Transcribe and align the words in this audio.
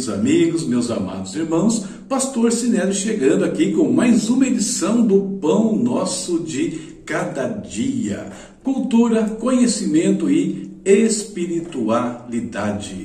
queridos 0.00 0.08
amigos, 0.08 0.66
meus 0.66 0.90
amados 0.90 1.36
irmãos, 1.36 1.84
Pastor 2.08 2.50
Sinélio 2.50 2.94
chegando 2.94 3.44
aqui 3.44 3.72
com 3.72 3.92
mais 3.92 4.30
uma 4.30 4.46
edição 4.46 5.06
do 5.06 5.38
Pão 5.38 5.76
Nosso 5.76 6.40
de 6.40 6.70
Cada 7.04 7.48
Dia. 7.48 8.32
Cultura, 8.64 9.24
conhecimento 9.24 10.30
e 10.30 10.70
espiritualidade. 10.86 13.04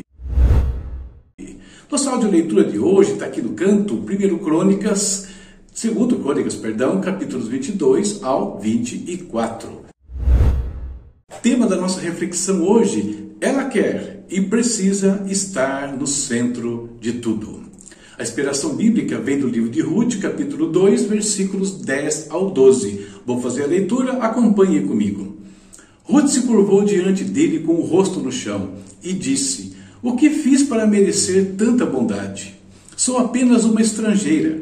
Nossa 1.91 2.11
audioleitura 2.11 2.63
de 2.63 2.79
hoje 2.79 3.11
está 3.13 3.25
aqui 3.25 3.41
no 3.41 3.49
canto, 3.49 3.95
1 3.95 4.37
Crônicas, 4.37 5.27
2 5.83 6.13
Crônicas, 6.21 6.55
perdão, 6.55 7.01
capítulos 7.01 7.49
22 7.49 8.23
ao 8.23 8.57
24. 8.57 9.83
Tema 11.41 11.67
da 11.67 11.75
nossa 11.75 11.99
reflexão 11.99 12.63
hoje, 12.63 13.24
ela 13.45 13.65
quer 13.65 14.25
e 14.27 14.41
precisa 14.41 15.23
estar 15.29 15.95
no 15.95 16.07
centro 16.07 16.89
de 16.99 17.13
tudo. 17.13 17.63
A 18.17 18.23
inspiração 18.23 18.75
bíblica 18.75 19.19
vem 19.19 19.37
do 19.37 19.47
livro 19.47 19.69
de 19.69 19.81
Ruth, 19.81 20.19
capítulo 20.19 20.71
2, 20.71 21.03
versículos 21.03 21.79
10 21.79 22.31
ao 22.31 22.49
12. 22.49 23.05
Vou 23.23 23.39
fazer 23.39 23.65
a 23.65 23.67
leitura, 23.67 24.13
acompanhe 24.13 24.81
comigo. 24.81 25.37
Ruth 26.03 26.29
se 26.29 26.41
curvou 26.41 26.83
diante 26.83 27.23
dele 27.23 27.59
com 27.59 27.75
o 27.75 27.85
rosto 27.85 28.19
no 28.19 28.31
chão 28.31 28.73
e 29.03 29.13
disse: 29.13 29.75
O 30.01 30.15
que 30.15 30.31
fiz 30.31 30.63
para 30.63 30.87
merecer 30.87 31.53
tanta 31.55 31.85
bondade? 31.85 32.55
Sou 32.97 33.19
apenas 33.19 33.63
uma 33.63 33.81
estrangeira. 33.81 34.59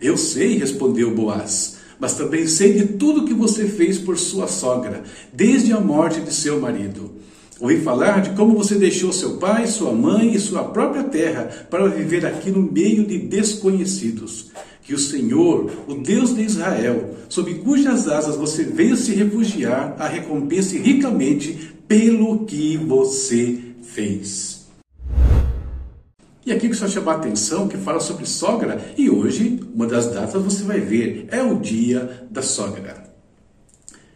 Eu 0.00 0.16
sei, 0.16 0.56
respondeu 0.56 1.14
Boaz, 1.14 1.76
mas 2.00 2.14
também 2.14 2.46
sei 2.46 2.72
de 2.72 2.86
tudo 2.94 3.26
que 3.26 3.34
você 3.34 3.66
fez 3.66 3.98
por 3.98 4.16
sua 4.16 4.46
sogra, 4.48 5.02
desde 5.32 5.72
a 5.72 5.80
morte 5.80 6.20
de 6.20 6.32
seu 6.32 6.58
marido. 6.58 7.21
Ouvi 7.62 7.78
falar 7.78 8.22
de 8.22 8.30
como 8.30 8.56
você 8.56 8.74
deixou 8.74 9.12
seu 9.12 9.36
pai, 9.36 9.68
sua 9.68 9.92
mãe 9.92 10.34
e 10.34 10.40
sua 10.40 10.64
própria 10.64 11.04
terra 11.04 11.44
para 11.70 11.86
viver 11.86 12.26
aqui 12.26 12.50
no 12.50 12.60
meio 12.60 13.06
de 13.06 13.16
desconhecidos. 13.18 14.50
Que 14.82 14.92
o 14.92 14.98
Senhor, 14.98 15.70
o 15.86 15.94
Deus 15.94 16.34
de 16.34 16.42
Israel, 16.42 17.14
sob 17.28 17.54
cujas 17.60 18.08
asas 18.08 18.34
você 18.34 18.64
veio 18.64 18.96
se 18.96 19.14
refugiar, 19.14 19.94
a 19.96 20.08
recompense 20.08 20.76
ricamente 20.76 21.72
pelo 21.86 22.44
que 22.46 22.76
você 22.78 23.60
fez. 23.84 24.66
E 26.44 26.50
aqui 26.50 26.68
que 26.68 26.74
só 26.74 26.88
chamar 26.88 27.12
a 27.12 27.16
atenção 27.18 27.68
que 27.68 27.76
fala 27.76 28.00
sobre 28.00 28.26
sogra, 28.26 28.92
e 28.98 29.08
hoje, 29.08 29.60
uma 29.72 29.86
das 29.86 30.12
datas 30.12 30.42
você 30.42 30.64
vai 30.64 30.80
ver, 30.80 31.28
é 31.30 31.40
o 31.40 31.60
dia 31.60 32.26
da 32.28 32.42
sogra. 32.42 33.11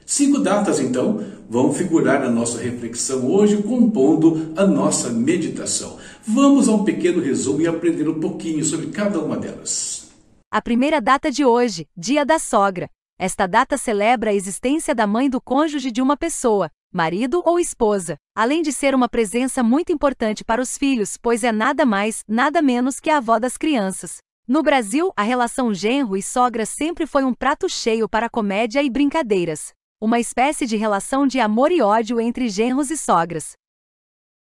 Cinco 0.09 0.39
datas, 0.39 0.79
então, 0.79 1.21
vão 1.51 1.73
figurar 1.73 2.21
na 2.21 2.31
nossa 2.31 2.63
reflexão 2.63 3.27
hoje, 3.27 3.61
compondo 3.61 4.53
a 4.57 4.65
nossa 4.65 5.11
meditação. 5.11 5.99
Vamos 6.25 6.69
a 6.69 6.73
um 6.73 6.85
pequeno 6.85 7.21
resumo 7.21 7.61
e 7.61 7.67
aprender 7.67 8.09
um 8.09 8.21
pouquinho 8.21 8.65
sobre 8.65 8.87
cada 8.87 9.19
uma 9.19 9.37
delas. 9.37 10.09
A 10.49 10.63
primeira 10.63 11.01
data 11.01 11.29
de 11.29 11.45
hoje, 11.45 11.89
Dia 11.97 12.25
da 12.25 12.39
Sogra. 12.39 12.89
Esta 13.19 13.49
data 13.49 13.77
celebra 13.77 14.31
a 14.31 14.35
existência 14.35 14.95
da 14.95 15.09
mãe 15.09 15.29
do 15.29 15.41
cônjuge 15.41 15.91
de 15.91 16.01
uma 16.01 16.17
pessoa, 16.17 16.71
marido 16.93 17.43
ou 17.45 17.59
esposa, 17.59 18.17
além 18.33 18.63
de 18.63 18.73
ser 18.73 18.95
uma 18.95 19.09
presença 19.09 19.61
muito 19.61 19.91
importante 19.91 20.45
para 20.45 20.63
os 20.63 20.79
filhos, 20.79 21.17
pois 21.21 21.43
é 21.43 21.51
nada 21.51 21.85
mais, 21.85 22.23
nada 22.29 22.63
menos 22.63 23.01
que 23.01 23.11
a 23.11 23.17
avó 23.17 23.41
das 23.41 23.57
crianças. 23.57 24.19
No 24.47 24.63
Brasil, 24.63 25.11
a 25.17 25.25
relação 25.25 25.75
genro 25.75 26.17
e 26.17 26.23
sogra 26.23 26.65
sempre 26.65 27.07
foi 27.07 27.25
um 27.25 27.35
prato 27.35 27.69
cheio 27.69 28.09
para 28.09 28.31
comédia 28.31 28.81
e 28.85 28.89
brincadeiras 28.89 29.75
uma 30.01 30.21
espécie 30.21 30.67
de 30.67 30.77
relação 30.77 31.27
de 31.27 31.41
amor 31.41 31.73
e 31.73 31.81
ódio 31.81 32.21
entre 32.21 32.51
genros 32.51 32.91
e 32.91 32.99
sogras. 32.99 33.57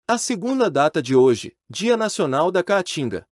A 0.06 0.18
segunda 0.18 0.70
data 0.70 1.02
de 1.02 1.16
hoje, 1.16 1.56
Dia 1.68 1.96
Nacional 1.96 2.50
da 2.50 2.62
Caatinga. 2.62 3.26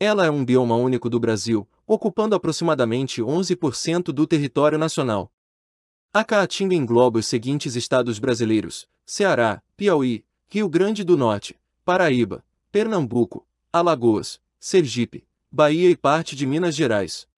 Ela 0.00 0.26
é 0.26 0.30
um 0.30 0.44
bioma 0.44 0.74
único 0.74 1.08
do 1.08 1.18
Brasil, 1.20 1.68
ocupando 1.86 2.34
aproximadamente 2.34 3.22
11% 3.22 4.12
do 4.12 4.26
território 4.26 4.78
nacional. 4.78 5.32
A 6.12 6.24
Caatinga 6.24 6.74
engloba 6.74 7.20
os 7.20 7.26
seguintes 7.26 7.76
estados 7.76 8.18
brasileiros: 8.18 8.88
Ceará, 9.06 9.62
Piauí, 9.76 10.24
Rio 10.48 10.68
Grande 10.68 11.04
do 11.04 11.16
Norte, 11.16 11.56
Paraíba, 11.84 12.44
Pernambuco, 12.72 13.46
Alagoas, 13.72 14.40
Sergipe, 14.58 15.24
Bahia 15.50 15.88
e 15.88 15.96
parte 15.96 16.34
de 16.34 16.46
Minas 16.46 16.74
Gerais. 16.74 17.28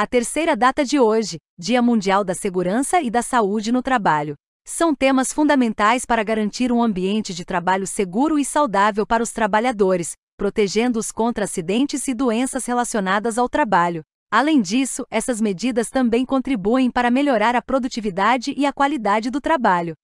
A 0.00 0.06
terceira 0.06 0.54
data 0.54 0.84
de 0.84 1.00
hoje, 1.00 1.38
Dia 1.58 1.82
Mundial 1.82 2.22
da 2.22 2.32
Segurança 2.32 3.02
e 3.02 3.10
da 3.10 3.20
Saúde 3.20 3.72
no 3.72 3.82
Trabalho. 3.82 4.36
São 4.64 4.94
temas 4.94 5.32
fundamentais 5.32 6.04
para 6.04 6.22
garantir 6.22 6.70
um 6.70 6.80
ambiente 6.80 7.34
de 7.34 7.44
trabalho 7.44 7.84
seguro 7.84 8.38
e 8.38 8.44
saudável 8.44 9.04
para 9.04 9.24
os 9.24 9.32
trabalhadores, 9.32 10.12
protegendo-os 10.36 11.10
contra 11.10 11.46
acidentes 11.46 12.06
e 12.06 12.14
doenças 12.14 12.64
relacionadas 12.64 13.38
ao 13.38 13.48
trabalho. 13.48 14.02
Além 14.30 14.62
disso, 14.62 15.04
essas 15.10 15.40
medidas 15.40 15.90
também 15.90 16.24
contribuem 16.24 16.92
para 16.92 17.10
melhorar 17.10 17.56
a 17.56 17.60
produtividade 17.60 18.54
e 18.56 18.66
a 18.66 18.72
qualidade 18.72 19.30
do 19.30 19.40
trabalho. 19.40 19.94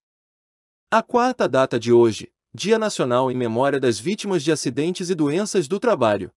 A 0.91 1.05
quarta 1.05 1.49
data 1.49 1.79
de 1.79 1.93
hoje, 1.93 2.33
Dia 2.53 2.81
Nacional 2.81 3.31
em 3.31 3.37
Memória 3.37 3.79
das 3.79 4.01
Vítimas 4.01 4.43
de 4.43 4.51
Acidentes 4.51 5.09
e 5.09 5.15
Doenças 5.15 5.69
do 5.69 5.79
Trabalho 5.79 6.33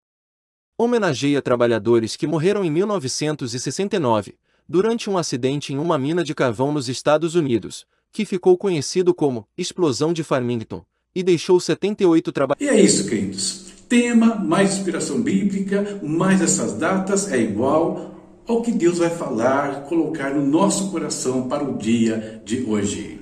homenageia 0.78 1.42
trabalhadores 1.42 2.16
que 2.16 2.28
morreram 2.28 2.64
em 2.64 2.70
1969, 2.70 4.36
durante 4.70 5.10
um 5.10 5.18
acidente 5.18 5.74
em 5.74 5.78
uma 5.80 5.98
mina 5.98 6.24
de 6.24 6.36
carvão 6.36 6.72
nos 6.72 6.88
Estados 6.88 7.34
Unidos, 7.34 7.88
que 8.12 8.26
ficou 8.26 8.56
conhecido 8.58 9.14
como 9.14 9.48
Explosão 9.58 10.14
de 10.14 10.24
Farmington, 10.24 10.86
e 11.16 11.24
deixou 11.24 11.60
78 11.60 12.32
trabalhadores. 12.32 12.72
E 12.72 12.80
é 12.80 12.80
isso, 12.80 13.10
queridos. 13.10 13.66
Tema, 13.90 14.36
mais 14.36 14.78
inspiração 14.78 15.22
bíblica, 15.22 16.00
mais 16.04 16.42
essas 16.42 16.74
datas 16.74 17.32
é 17.32 17.42
igual 17.42 18.16
ao 18.46 18.62
que 18.62 18.72
Deus 18.72 19.00
vai 19.00 19.10
falar, 19.10 19.84
colocar 19.86 20.34
no 20.34 20.46
nosso 20.46 20.92
coração 20.92 21.48
para 21.48 21.64
o 21.64 21.78
dia 21.78 22.42
de 22.46 22.64
hoje. 22.64 23.22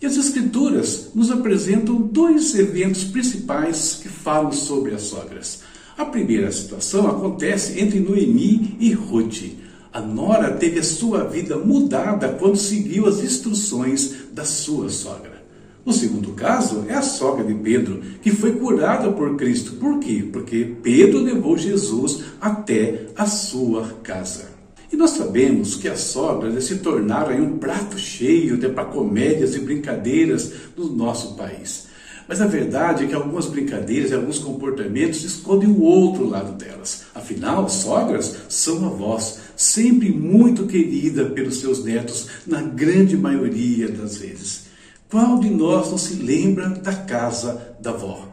E 0.00 0.04
as 0.04 0.16
Escrituras 0.16 1.10
nos 1.14 1.30
apresentam 1.30 1.96
dois 1.96 2.54
eventos 2.54 3.04
principais 3.04 3.98
que 4.02 4.08
falam 4.08 4.52
sobre 4.52 4.94
as 4.94 5.02
sogras. 5.02 5.62
A 5.96 6.04
primeira 6.04 6.52
situação 6.52 7.08
acontece 7.08 7.80
entre 7.80 8.00
Noemi 8.00 8.76
e 8.78 8.92
Ruth. 8.92 9.44
A 9.90 9.98
nora 9.98 10.52
teve 10.52 10.78
a 10.78 10.82
sua 10.82 11.24
vida 11.24 11.56
mudada 11.56 12.28
quando 12.38 12.56
seguiu 12.56 13.06
as 13.06 13.24
instruções 13.24 14.14
da 14.30 14.44
sua 14.44 14.90
sogra. 14.90 15.42
O 15.86 15.92
segundo 15.94 16.32
caso 16.32 16.84
é 16.86 16.92
a 16.92 17.00
sogra 17.00 17.42
de 17.44 17.54
Pedro, 17.54 18.02
que 18.20 18.30
foi 18.30 18.56
curada 18.56 19.10
por 19.10 19.36
Cristo. 19.36 19.76
Por 19.76 19.98
quê? 19.98 20.28
Porque 20.30 20.76
Pedro 20.82 21.20
levou 21.20 21.56
Jesus 21.56 22.24
até 22.38 23.06
a 23.16 23.24
sua 23.24 23.88
casa. 24.02 24.50
E 24.92 24.96
nós 24.96 25.10
sabemos 25.10 25.76
que 25.76 25.88
as 25.88 26.00
sogras 26.00 26.62
se 26.64 26.76
tornaram 26.76 27.42
um 27.42 27.56
prato 27.56 27.98
cheio 27.98 28.58
para 28.74 28.84
comédias 28.84 29.54
e 29.54 29.60
brincadeiras 29.60 30.52
do 30.76 30.90
nosso 30.90 31.36
país. 31.36 31.85
Mas 32.28 32.40
a 32.40 32.46
verdade 32.46 33.04
é 33.04 33.06
que 33.06 33.14
algumas 33.14 33.46
brincadeiras 33.46 34.10
e 34.10 34.14
alguns 34.14 34.38
comportamentos 34.38 35.22
escondem 35.22 35.68
o 35.68 35.82
outro 35.82 36.28
lado 36.28 36.52
delas. 36.52 37.04
Afinal, 37.14 37.68
sogras 37.68 38.36
são 38.48 38.84
avós, 38.84 39.38
sempre 39.56 40.10
muito 40.10 40.66
querida 40.66 41.26
pelos 41.26 41.60
seus 41.60 41.84
netos, 41.84 42.26
na 42.46 42.62
grande 42.62 43.16
maioria 43.16 43.88
das 43.88 44.16
vezes. 44.16 44.66
Qual 45.08 45.38
de 45.38 45.48
nós 45.48 45.90
não 45.90 45.98
se 45.98 46.14
lembra 46.14 46.68
da 46.68 46.92
casa 46.92 47.76
da 47.80 47.90
avó? 47.90 48.28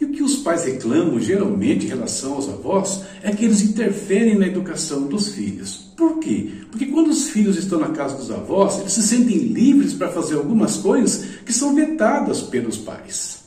E 0.00 0.04
o 0.04 0.10
que 0.10 0.22
os 0.22 0.36
pais 0.36 0.64
reclamam 0.64 1.20
geralmente 1.20 1.86
em 1.86 1.88
relação 1.88 2.34
aos 2.34 2.48
avós 2.48 3.02
é 3.22 3.30
que 3.30 3.44
eles 3.44 3.62
interferem 3.62 4.36
na 4.36 4.46
educação 4.46 5.06
dos 5.06 5.28
filhos. 5.28 5.85
Por 5.96 6.18
quê? 6.18 6.50
Porque 6.70 6.86
quando 6.86 7.08
os 7.08 7.30
filhos 7.30 7.56
estão 7.56 7.80
na 7.80 7.88
casa 7.88 8.16
dos 8.16 8.30
avós, 8.30 8.78
eles 8.80 8.92
se 8.92 9.02
sentem 9.02 9.38
livres 9.38 9.94
para 9.94 10.12
fazer 10.12 10.34
algumas 10.34 10.76
coisas 10.76 11.24
que 11.44 11.52
são 11.52 11.74
vetadas 11.74 12.42
pelos 12.42 12.76
pais. 12.76 13.44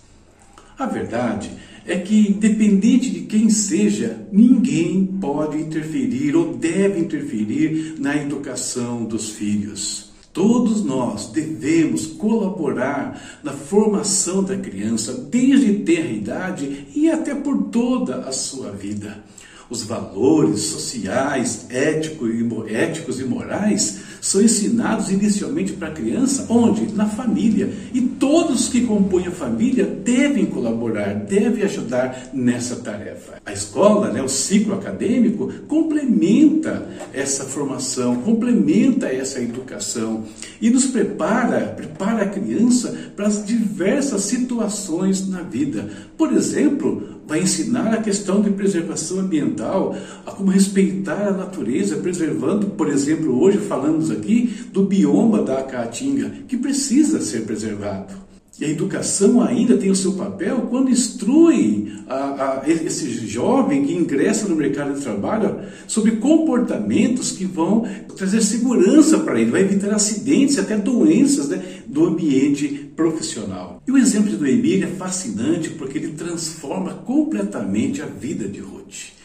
A 0.78 0.88
verdade 0.88 1.52
é 1.86 1.98
que, 1.98 2.30
independente 2.30 3.10
de 3.12 3.22
quem 3.22 3.50
seja, 3.50 4.26
ninguém 4.32 5.06
pode 5.06 5.58
interferir 5.58 6.36
ou 6.36 6.56
deve 6.56 7.00
interferir 7.00 7.96
na 8.00 8.16
educação 8.16 9.06
dos 9.06 9.30
filhos. 9.30 10.10
Todos 10.32 10.84
nós 10.84 11.28
devemos 11.28 12.06
colaborar 12.06 13.40
na 13.44 13.52
formação 13.52 14.44
da 14.44 14.56
criança 14.56 15.14
desde 15.14 15.80
tenra 15.80 16.12
idade 16.12 16.88
e 16.96 17.10
até 17.10 17.36
por 17.36 17.64
toda 17.64 18.20
a 18.20 18.32
sua 18.32 18.72
vida. 18.72 19.24
Os 19.70 19.84
valores 19.84 20.62
sociais, 20.62 21.68
éticos 21.70 23.20
e 23.20 23.24
morais 23.24 24.00
são 24.20 24.42
ensinados 24.42 25.12
inicialmente 25.12 25.74
para 25.74 25.90
a 25.90 25.94
criança, 25.94 26.48
onde? 26.50 26.92
Na 26.94 27.06
família. 27.06 27.72
E 27.94 28.02
todos 28.02 28.68
que 28.68 28.82
compõem 28.82 29.28
a 29.28 29.32
família 29.32 29.86
devem 29.86 30.48
colaborar, 30.48 31.14
devem 31.14 31.64
ajudar 31.64 32.30
nessa 32.34 32.78
tarefa. 32.78 33.40
A 33.46 33.54
escola, 33.54 34.12
né, 34.12 34.24
o 34.24 34.28
ciclo 34.28 34.74
acadêmico, 34.74 35.52
complementa 35.68 36.88
essa 37.14 37.44
formação, 37.46 38.18
complementa 38.18 39.08
essa 39.08 39.40
educação 39.40 40.26
e 40.60 40.70
nos 40.70 40.88
prepara, 40.88 41.68
prepara 41.78 42.24
a 42.24 42.30
criança 42.30 43.12
para 43.16 43.28
as 43.28 43.46
diversas 43.46 44.24
situações 44.24 45.28
na 45.28 45.42
vida. 45.42 45.90
Por 46.18 46.34
exemplo, 46.34 47.19
vai 47.30 47.42
ensinar 47.42 47.94
a 47.94 48.02
questão 48.02 48.42
de 48.42 48.50
preservação 48.50 49.20
ambiental, 49.20 49.96
a 50.26 50.32
como 50.32 50.50
respeitar 50.50 51.28
a 51.28 51.32
natureza, 51.32 51.98
preservando, 51.98 52.72
por 52.72 52.90
exemplo, 52.90 53.40
hoje 53.40 53.60
falamos 53.60 54.10
aqui 54.10 54.48
do 54.74 54.84
bioma 54.84 55.44
da 55.44 55.62
Caatinga, 55.62 56.32
que 56.48 56.58
precisa 56.58 57.22
ser 57.22 57.42
preservado. 57.42 58.29
E 58.60 58.66
a 58.66 58.70
educação 58.70 59.42
ainda 59.42 59.78
tem 59.78 59.90
o 59.90 59.96
seu 59.96 60.14
papel 60.14 60.68
quando 60.70 60.90
instrui 60.90 61.94
a, 62.08 62.62
a, 62.62 62.70
esse 62.70 63.26
jovem 63.26 63.86
que 63.86 63.94
ingressa 63.94 64.50
no 64.50 64.56
mercado 64.56 64.96
de 64.96 65.02
trabalho 65.02 65.60
sobre 65.88 66.18
comportamentos 66.18 67.32
que 67.32 67.46
vão 67.46 67.88
trazer 68.18 68.42
segurança 68.42 69.20
para 69.20 69.40
ele, 69.40 69.52
vai 69.52 69.62
evitar 69.62 69.94
acidentes 69.94 70.58
e 70.58 70.60
até 70.60 70.76
doenças 70.76 71.48
né, 71.48 71.64
do 71.88 72.06
ambiente 72.06 72.68
profissional. 72.96 73.82
E 73.88 73.92
o 73.92 73.98
exemplo 73.98 74.36
do 74.36 74.46
Emílio 74.46 74.90
é 74.90 74.92
fascinante 74.92 75.70
porque 75.70 75.98
ele 75.98 76.10
transforma 76.10 76.96
completamente 76.96 78.02
a 78.02 78.06
vida 78.06 78.46
de 78.46 78.60
Ruth 78.60 79.19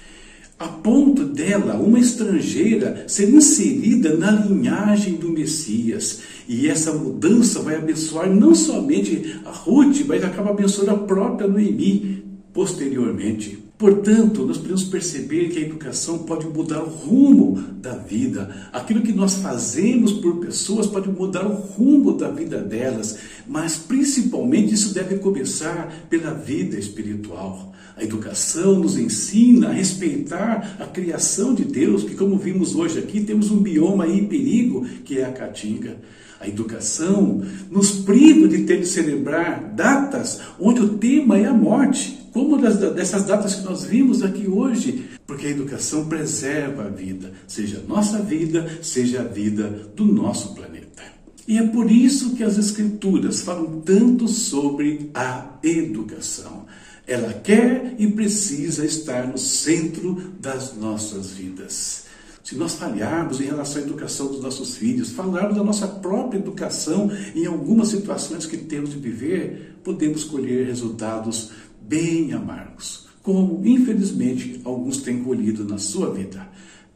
a 0.59 0.69
ponto 0.69 1.25
dela, 1.25 1.75
uma 1.75 1.99
estrangeira, 1.99 3.05
ser 3.09 3.29
inserida 3.29 4.17
na 4.17 4.31
linhagem 4.31 5.15
do 5.15 5.29
Messias. 5.29 6.21
E 6.49 6.69
essa 6.69 6.93
mudança 6.93 7.61
vai 7.61 7.77
abençoar 7.77 8.31
não 8.31 8.55
somente 8.55 9.41
a 9.45 9.51
Ruth, 9.51 10.03
mas 10.07 10.23
acaba 10.23 10.51
abençoando 10.51 10.93
a 10.93 10.99
própria 10.99 11.49
Noemi 11.49 12.23
posteriormente. 12.53 13.64
Portanto, 13.85 14.47
nós 14.47 14.57
podemos 14.57 14.85
perceber 14.85 15.51
que 15.51 15.59
a 15.59 15.61
educação 15.61 16.21
pode 16.21 16.47
mudar 16.47 16.83
o 16.83 16.89
rumo 16.89 17.61
da 17.83 17.95
vida. 17.95 18.71
Aquilo 18.73 19.03
que 19.03 19.13
nós 19.13 19.35
fazemos 19.35 20.11
por 20.11 20.37
pessoas 20.37 20.87
pode 20.87 21.11
mudar 21.11 21.45
o 21.45 21.53
rumo 21.53 22.17
da 22.17 22.31
vida 22.31 22.63
delas, 22.63 23.19
mas 23.47 23.77
principalmente 23.77 24.73
isso 24.73 24.95
deve 24.95 25.19
começar 25.19 26.07
pela 26.09 26.33
vida 26.33 26.79
espiritual. 26.79 27.75
A 27.95 28.03
educação 28.03 28.79
nos 28.81 28.97
ensina 28.97 29.69
a 29.69 29.73
respeitar 29.73 30.79
a 30.81 30.87
criação 30.87 31.55
de 31.55 31.67
Deus, 31.67 32.05
que 32.05 32.15
como 32.15 32.39
vimos 32.39 32.75
hoje 32.75 32.99
aqui, 32.99 33.21
temos 33.21 33.51
um 33.51 33.59
bioma 33.59 34.09
em 34.09 34.25
perigo, 34.25 34.87
que 35.05 35.19
é 35.19 35.27
a 35.27 35.33
caatinga. 35.33 35.99
A 36.41 36.49
educação 36.49 37.43
nos 37.71 37.91
priva 37.91 38.49
de 38.49 38.63
ter 38.63 38.81
de 38.81 38.87
celebrar 38.87 39.75
datas 39.75 40.41
onde 40.59 40.81
o 40.81 40.97
tema 40.97 41.37
é 41.37 41.45
a 41.45 41.53
morte 41.53 42.24
como 42.35 42.59
dessas 42.59 43.25
datas 43.27 43.55
que 43.55 43.63
nós 43.63 43.85
vimos 43.85 44.21
aqui 44.25 44.49
hoje, 44.49 45.09
porque 45.25 45.47
a 45.47 45.51
educação 45.51 46.09
preserva 46.09 46.87
a 46.87 46.89
vida, 46.89 47.33
seja 47.47 47.79
a 47.79 47.89
nossa 47.89 48.19
vida, 48.19 48.81
seja 48.83 49.21
a 49.21 49.25
vida 49.25 49.89
do 49.95 50.05
nosso 50.05 50.53
planeta. 50.53 51.05
E 51.47 51.59
é 51.59 51.63
por 51.69 51.89
isso 51.89 52.35
que 52.35 52.43
as 52.43 52.59
Escrituras 52.59 53.43
falam 53.43 53.81
tanto 53.83 54.27
sobre 54.27 55.13
a 55.15 55.59
educação. 55.63 56.67
Ela 57.07 57.33
quer 57.35 57.95
e 57.99 58.09
precisa 58.09 58.85
estar 58.85 59.29
no 59.29 59.39
centro 59.39 60.33
das 60.41 60.77
nossas 60.77 61.31
vidas. 61.31 62.07
Se 62.43 62.57
nós 62.57 62.75
falharmos 62.75 63.41
em 63.41 63.45
relação 63.45 63.81
à 63.81 63.85
educação 63.85 64.27
dos 64.27 64.41
nossos 64.41 64.77
filhos, 64.77 65.13
falarmos 65.13 65.57
da 65.57 65.63
nossa 65.63 65.87
própria 65.87 66.39
educação 66.39 67.11
em 67.35 67.47
algumas 67.47 67.89
situações 67.89 68.45
que 68.45 68.57
temos 68.57 68.91
de 68.91 68.99
viver, 68.99 69.77
podemos 69.85 70.25
colher 70.25 70.67
resultados 70.67 71.53
bem 71.89 72.33
amargos, 72.33 73.07
como 73.23 73.61
infelizmente 73.65 74.61
alguns 74.65 74.99
têm 74.99 75.23
colhido 75.23 75.65
na 75.65 75.79
sua 75.79 76.13
vida. 76.13 76.49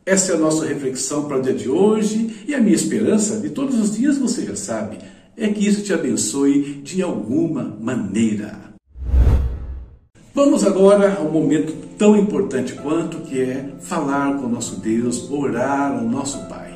Essa 0.05 0.33
é 0.33 0.35
a 0.37 0.39
nossa 0.39 0.65
reflexão 0.65 1.27
para 1.29 1.39
o 1.39 1.43
dia 1.43 1.53
de 1.53 1.69
hoje 1.69 2.45
e 2.47 2.55
a 2.55 2.61
minha 2.61 2.75
esperança 2.75 3.39
de 3.41 3.51
todos 3.51 3.79
os 3.79 3.95
dias, 3.95 4.17
você 4.17 4.45
já 4.45 4.57
sabe, 4.57 4.99
é 5.37 5.49
que 5.49 5.67
isso 5.67 5.83
te 5.83 5.93
abençoe 5.93 6.81
de 6.83 7.03
alguma 7.03 7.77
maneira. 7.81 8.69
Vamos 10.35 10.65
agora 10.65 11.15
ao 11.15 11.31
momento 11.31 11.75
tão 11.99 12.17
importante 12.17 12.73
quanto 12.75 13.19
que 13.19 13.41
é 13.41 13.75
falar 13.81 14.39
com 14.39 14.47
o 14.47 14.49
nosso 14.49 14.81
Deus, 14.81 15.31
orar 15.31 15.99
ao 15.99 16.05
nosso 16.05 16.39
Pai. 16.49 16.68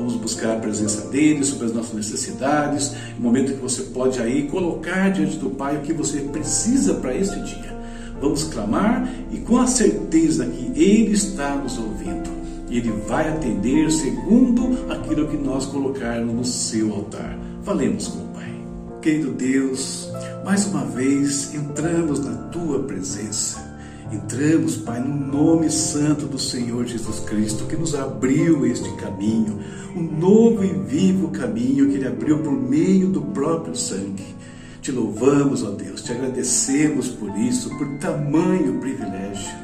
Vamos 0.00 0.16
buscar 0.16 0.56
a 0.56 0.58
presença 0.58 1.08
dele 1.08 1.44
sobre 1.44 1.66
as 1.66 1.74
nossas 1.74 1.92
necessidades, 1.92 2.94
o 3.18 3.20
momento 3.20 3.52
que 3.52 3.60
você 3.60 3.82
pode 3.82 4.18
aí 4.18 4.48
colocar 4.48 5.10
diante 5.10 5.36
do 5.36 5.50
Pai 5.50 5.76
o 5.76 5.80
que 5.82 5.92
você 5.92 6.20
precisa 6.20 6.94
para 6.94 7.14
este 7.14 7.38
dia. 7.40 7.78
Vamos 8.18 8.44
clamar 8.44 9.06
e 9.30 9.36
com 9.36 9.58
a 9.58 9.66
certeza 9.66 10.46
que 10.46 10.72
Ele 10.74 11.12
está 11.12 11.54
nos 11.54 11.76
ouvindo. 11.76 12.30
Ele 12.70 12.90
vai 13.06 13.28
atender 13.28 13.90
segundo 13.90 14.90
aquilo 14.90 15.28
que 15.28 15.36
nós 15.36 15.66
colocarmos 15.66 16.34
no 16.34 16.44
seu 16.46 16.94
altar. 16.94 17.38
Falemos 17.62 18.08
com 18.08 18.20
o 18.20 18.28
Pai. 18.28 18.54
Querido 19.02 19.32
Deus, 19.32 20.08
mais 20.42 20.64
uma 20.64 20.86
vez 20.86 21.54
entramos 21.54 22.24
na 22.24 22.34
Tua 22.48 22.84
presença 22.84 23.69
Entramos, 24.12 24.76
Pai, 24.76 24.98
no 24.98 25.14
nome 25.14 25.70
santo 25.70 26.26
do 26.26 26.36
Senhor 26.36 26.84
Jesus 26.84 27.20
Cristo, 27.20 27.66
que 27.66 27.76
nos 27.76 27.94
abriu 27.94 28.66
este 28.66 28.90
caminho, 28.96 29.60
um 29.94 30.02
novo 30.02 30.64
e 30.64 30.72
vivo 30.72 31.28
caminho 31.28 31.88
que 31.88 31.94
Ele 31.94 32.08
abriu 32.08 32.38
por 32.38 32.52
meio 32.52 33.08
do 33.08 33.22
próprio 33.22 33.76
sangue. 33.76 34.34
Te 34.82 34.90
louvamos, 34.90 35.62
ó 35.62 35.70
Deus, 35.70 36.02
te 36.02 36.10
agradecemos 36.10 37.08
por 37.08 37.36
isso, 37.38 37.70
por 37.78 37.86
tamanho 37.98 38.80
privilégio. 38.80 39.54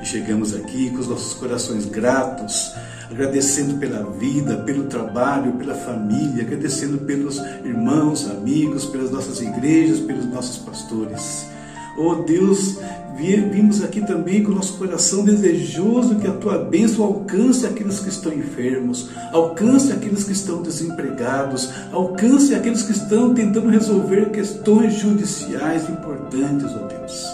E 0.00 0.06
chegamos 0.06 0.54
aqui 0.54 0.88
com 0.88 0.98
os 1.00 1.08
nossos 1.08 1.34
corações 1.34 1.84
gratos, 1.84 2.72
agradecendo 3.10 3.74
pela 3.74 4.02
vida, 4.12 4.56
pelo 4.62 4.84
trabalho, 4.84 5.52
pela 5.52 5.74
família, 5.74 6.42
agradecendo 6.42 6.96
pelos 6.98 7.36
irmãos, 7.66 8.30
amigos, 8.30 8.86
pelas 8.86 9.10
nossas 9.10 9.42
igrejas, 9.42 10.00
pelos 10.00 10.24
nossos 10.24 10.56
pastores. 10.56 11.50
Oh 12.02 12.14
Deus, 12.14 12.78
vimos 13.14 13.84
aqui 13.84 14.00
também 14.00 14.42
com 14.42 14.52
o 14.52 14.54
nosso 14.54 14.78
coração 14.78 15.22
desejoso 15.22 16.14
que 16.14 16.26
a 16.26 16.32
tua 16.32 16.56
bênção 16.56 17.04
alcance 17.04 17.66
aqueles 17.66 18.00
que 18.00 18.08
estão 18.08 18.32
enfermos, 18.32 19.10
alcance 19.30 19.92
aqueles 19.92 20.24
que 20.24 20.32
estão 20.32 20.62
desempregados, 20.62 21.70
alcance 21.92 22.54
aqueles 22.54 22.82
que 22.82 22.92
estão 22.92 23.34
tentando 23.34 23.68
resolver 23.68 24.30
questões 24.30 24.94
judiciais 24.94 25.90
importantes, 25.90 26.72
ó 26.72 26.86
Deus. 26.86 27.30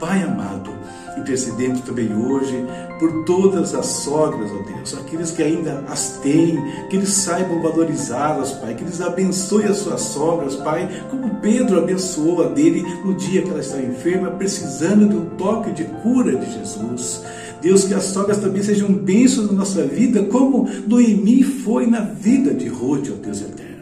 Pai 0.00 0.24
amado, 0.24 0.72
intercedemos 1.16 1.80
também 1.80 2.14
hoje 2.14 2.64
por 2.98 3.24
todas 3.24 3.74
as 3.74 3.86
sogras, 3.86 4.50
ó 4.50 4.62
Deus, 4.62 4.94
aqueles 4.94 5.30
que 5.30 5.42
ainda 5.42 5.84
as 5.88 6.18
têm, 6.18 6.58
que 6.88 6.96
eles 6.96 7.10
saibam 7.10 7.60
valorizá-las, 7.60 8.52
Pai, 8.52 8.74
que 8.74 8.82
eles 8.82 9.00
abençoem 9.00 9.66
as 9.66 9.78
suas 9.78 10.00
sogras, 10.00 10.56
Pai, 10.56 10.88
como 11.10 11.36
Pedro 11.36 11.78
abençoou 11.78 12.42
a 12.42 12.48
dele 12.48 12.82
no 13.04 13.14
dia 13.14 13.42
que 13.42 13.50
ela 13.50 13.60
estava 13.60 13.82
enferma, 13.82 14.30
precisando 14.30 15.08
de 15.08 15.16
um 15.16 15.24
toque 15.36 15.72
de 15.72 15.84
cura 15.84 16.36
de 16.36 16.52
Jesus. 16.52 17.22
Deus, 17.60 17.84
que 17.84 17.94
as 17.94 18.04
sogras 18.04 18.38
também 18.38 18.62
sejam 18.62 18.92
bênçãos 18.92 19.46
na 19.46 19.52
nossa 19.52 19.84
vida, 19.84 20.24
como 20.24 20.68
Noemi 20.86 21.44
foi 21.44 21.86
na 21.86 22.00
vida 22.00 22.52
de 22.52 22.68
Ruth, 22.68 23.08
ó 23.12 23.24
Deus 23.24 23.40
eterno. 23.40 23.72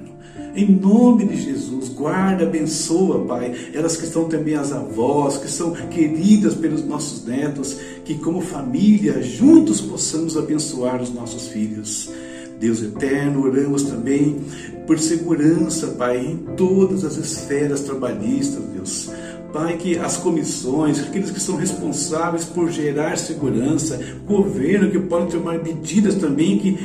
Em 0.54 0.70
nome 0.70 1.26
de 1.26 1.36
Jesus, 1.40 1.79
guarda, 2.00 2.44
abençoa, 2.44 3.26
Pai, 3.26 3.54
elas 3.74 3.96
que 3.96 4.04
estão 4.04 4.24
também 4.24 4.54
as 4.54 4.72
avós, 4.72 5.36
que 5.36 5.50
são 5.50 5.72
queridas 5.72 6.54
pelos 6.54 6.82
nossos 6.82 7.26
netos, 7.26 7.76
que 8.04 8.14
como 8.14 8.40
família 8.40 9.22
juntos 9.22 9.82
possamos 9.82 10.36
abençoar 10.36 11.02
os 11.02 11.12
nossos 11.12 11.48
filhos. 11.48 12.10
Deus 12.58 12.82
eterno, 12.82 13.44
oramos 13.44 13.82
também 13.82 14.40
por 14.86 14.98
segurança, 14.98 15.88
Pai, 15.88 16.18
em 16.18 16.36
todas 16.56 17.04
as 17.04 17.16
esferas 17.16 17.80
trabalhistas, 17.82 18.62
Deus. 18.74 19.10
Pai, 19.52 19.76
que 19.76 19.98
as 19.98 20.16
comissões, 20.16 21.00
aqueles 21.00 21.30
que 21.30 21.40
são 21.40 21.56
responsáveis 21.56 22.44
por 22.44 22.70
gerar 22.70 23.18
segurança, 23.18 23.98
governo 24.26 24.90
que 24.90 24.98
pode 24.98 25.32
tomar 25.32 25.62
medidas 25.62 26.14
também 26.14 26.58
que 26.58 26.78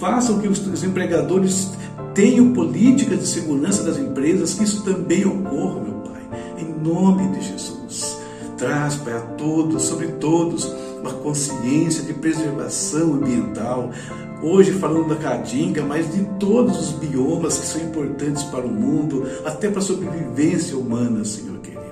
façam 0.00 0.40
que 0.40 0.48
os 0.48 0.84
empregadores 0.84 1.70
tenham 2.14 2.52
políticas 2.52 3.20
de 3.20 3.26
segurança 3.26 3.82
das 3.82 3.98
empresas, 3.98 4.54
que 4.54 4.64
isso 4.64 4.82
também 4.84 5.24
ocorra, 5.24 5.80
meu 5.80 5.94
Pai, 6.02 6.22
em 6.58 6.82
nome 6.82 7.28
de 7.36 7.46
Jesus. 7.46 8.16
Traz, 8.56 8.96
Pai, 8.96 9.14
a 9.14 9.20
todos, 9.20 9.82
sobre 9.82 10.08
todos, 10.08 10.64
uma 11.00 11.12
consciência 11.14 12.04
de 12.04 12.14
preservação 12.14 13.14
ambiental. 13.14 13.90
Hoje 14.42 14.72
falando 14.72 15.08
da 15.08 15.16
Caatinga, 15.16 15.82
mas 15.82 16.12
de 16.12 16.24
todos 16.38 16.78
os 16.78 16.90
biomas 16.92 17.58
que 17.58 17.66
são 17.66 17.80
importantes 17.80 18.42
para 18.44 18.66
o 18.66 18.70
mundo, 18.70 19.24
até 19.44 19.68
para 19.68 19.78
a 19.78 19.82
sobrevivência 19.82 20.76
humana, 20.76 21.24
Senhor 21.24 21.58
querido. 21.58 21.82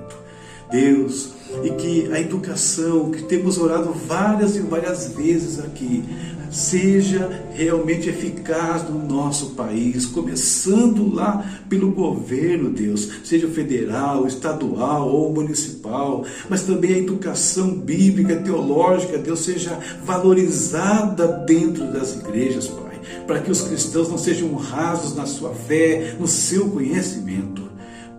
Deus, 0.70 1.30
e 1.62 1.70
que 1.70 2.12
a 2.12 2.20
educação 2.20 3.10
que 3.10 3.22
temos 3.22 3.58
orado 3.58 3.92
várias 3.92 4.56
e 4.56 4.60
várias 4.60 5.08
vezes 5.14 5.58
aqui 5.58 6.04
seja 6.50 7.44
realmente 7.54 8.08
eficaz 8.08 8.88
no 8.88 8.98
nosso 8.98 9.50
país, 9.50 10.04
começando 10.06 11.12
lá 11.14 11.44
pelo 11.68 11.92
governo, 11.92 12.70
Deus, 12.70 13.08
seja 13.22 13.48
federal, 13.48 14.26
estadual 14.26 15.08
ou 15.08 15.32
municipal, 15.32 16.24
mas 16.48 16.62
também 16.62 16.94
a 16.94 16.98
educação 16.98 17.70
bíblica, 17.70 18.36
teológica, 18.36 19.18
Deus, 19.18 19.40
seja 19.40 19.78
valorizada 20.04 21.28
dentro 21.46 21.86
das 21.92 22.16
igrejas, 22.16 22.66
Pai, 22.66 23.00
para 23.26 23.40
que 23.40 23.50
os 23.50 23.62
cristãos 23.62 24.08
não 24.08 24.18
sejam 24.18 24.52
rasos 24.54 25.14
na 25.14 25.26
sua 25.26 25.54
fé, 25.54 26.16
no 26.18 26.26
seu 26.26 26.68
conhecimento. 26.68 27.69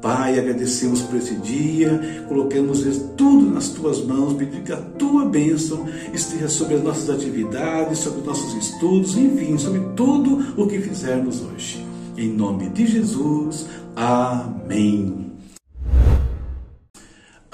Pai, 0.02 0.40
agradecemos 0.40 1.02
por 1.04 1.18
esse 1.18 1.36
dia, 1.36 2.26
colocamos 2.28 2.84
tudo 3.16 3.52
nas 3.52 3.70
tuas 3.70 4.04
mãos, 4.04 4.34
pedindo 4.34 4.64
que 4.64 4.74
a 4.74 4.78
tua 4.78 5.26
bênção 5.26 5.86
esteja 6.12 6.48
sobre 6.48 6.76
as 6.76 6.84
nossas 6.84 7.10
atividades, 7.10 8.00
sobre 8.00 8.22
os 8.22 8.26
nossos 8.26 8.54
estudos, 8.56 9.16
enfim, 9.16 9.58
sobre 9.60 9.82
tudo 9.96 10.60
o 10.60 10.68
que 10.68 10.80
fizermos 10.80 11.42
hoje. 11.42 11.86
Em 12.18 12.30
nome 12.30 12.70
de 12.70 12.88
Jesus, 12.88 13.68
amém. 13.96 15.31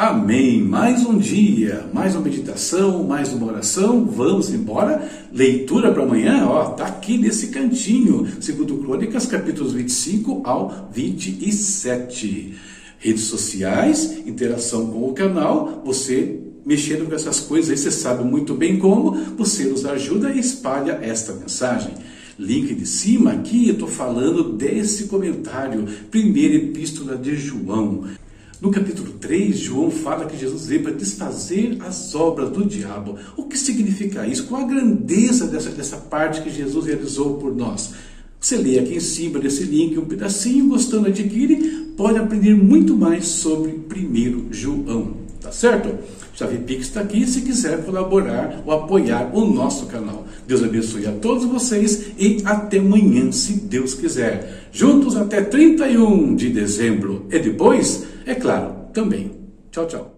Amém. 0.07 0.63
Mais 0.63 1.05
um 1.05 1.17
dia, 1.17 1.85
mais 1.93 2.15
uma 2.15 2.23
meditação, 2.23 3.03
mais 3.03 3.33
uma 3.33 3.47
oração. 3.47 4.05
Vamos 4.05 4.49
embora. 4.49 5.05
Leitura 5.33 5.91
para 5.91 6.01
amanhã, 6.01 6.45
ó, 6.47 6.63
tá 6.69 6.85
aqui 6.85 7.17
nesse 7.17 7.47
cantinho. 7.47 8.25
Segundo 8.39 8.77
Crônicas, 8.77 9.25
capítulos 9.25 9.73
25 9.73 10.43
ao 10.45 10.87
27. 10.93 12.55
Redes 12.99 13.23
sociais, 13.23 14.25
interação 14.25 14.87
com 14.87 15.09
o 15.09 15.13
canal, 15.13 15.81
você 15.83 16.39
mexendo 16.65 17.09
com 17.09 17.13
essas 17.13 17.41
coisas 17.41 17.69
aí, 17.69 17.77
você 17.77 17.91
sabe 17.91 18.23
muito 18.23 18.53
bem 18.53 18.79
como, 18.79 19.11
você 19.35 19.65
nos 19.65 19.85
ajuda 19.85 20.31
e 20.31 20.39
espalha 20.39 20.99
esta 21.01 21.33
mensagem. 21.33 21.93
Link 22.39 22.73
de 22.73 22.85
cima 22.85 23.33
aqui, 23.33 23.67
eu 23.67 23.73
estou 23.73 23.89
falando 23.89 24.53
desse 24.53 25.07
comentário, 25.07 25.85
primeira 26.09 26.55
epístola 26.55 27.17
de 27.17 27.35
João. 27.35 28.05
No 28.59 28.71
capítulo 28.71 29.13
3, 29.13 29.55
João 29.55 29.91
fala 29.91 30.25
que 30.25 30.35
Jesus 30.35 30.65
veio 30.65 30.81
para 30.81 30.91
desfazer 30.91 31.77
as 31.79 32.15
obras 32.15 32.49
do 32.49 32.65
diabo. 32.65 33.15
O 33.35 33.43
que 33.43 33.55
significa 33.55 34.25
isso? 34.25 34.47
Qual 34.47 34.63
a 34.63 34.67
grandeza 34.67 35.45
dessa, 35.45 35.69
dessa 35.69 35.97
parte 35.97 36.41
que 36.41 36.49
Jesus 36.49 36.87
realizou 36.87 37.35
por 37.35 37.55
nós? 37.55 37.93
Você 38.39 38.57
lê 38.57 38.79
aqui 38.79 38.95
em 38.95 38.99
cima 38.99 39.37
desse 39.37 39.63
link 39.63 39.99
um 39.99 40.05
pedacinho, 40.05 40.69
gostando, 40.69 41.07
adquire, 41.07 41.91
pode 41.95 42.17
aprender 42.17 42.55
muito 42.55 42.97
mais 42.97 43.27
sobre 43.27 43.73
1 43.73 44.47
João. 44.51 45.27
Tá 45.39 45.51
certo? 45.51 45.95
Chave 46.33 46.57
Pix 46.57 46.87
está 46.87 47.01
aqui 47.01 47.27
se 47.27 47.41
quiser 47.41 47.85
colaborar 47.85 48.63
ou 48.65 48.73
apoiar 48.73 49.29
o 49.35 49.45
nosso 49.45 49.85
canal. 49.85 50.25
Deus 50.47 50.63
abençoe 50.63 51.05
a 51.05 51.11
todos 51.11 51.45
vocês 51.45 52.07
e 52.17 52.41
até 52.43 52.79
amanhã, 52.79 53.31
se 53.31 53.53
Deus 53.53 53.93
quiser. 53.93 54.67
Juntos 54.71 55.15
até 55.15 55.41
31 55.41 56.35
de 56.35 56.49
dezembro. 56.49 57.25
E 57.31 57.39
depois 57.39 58.16
é 58.27 58.35
claro, 58.35 58.89
também. 58.93 59.31
Tchau, 59.71 59.87
tchau. 59.87 60.16